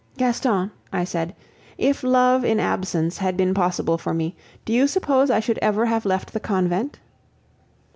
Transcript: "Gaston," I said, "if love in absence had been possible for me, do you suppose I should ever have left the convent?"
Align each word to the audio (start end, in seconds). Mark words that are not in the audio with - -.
"Gaston," 0.17 0.71
I 0.91 1.03
said, 1.03 1.35
"if 1.77 2.01
love 2.03 2.43
in 2.43 2.59
absence 2.59 3.19
had 3.19 3.37
been 3.37 3.53
possible 3.53 3.99
for 3.99 4.15
me, 4.15 4.35
do 4.65 4.73
you 4.73 4.87
suppose 4.87 5.29
I 5.29 5.39
should 5.39 5.59
ever 5.61 5.85
have 5.85 6.07
left 6.07 6.33
the 6.33 6.39
convent?" 6.39 6.97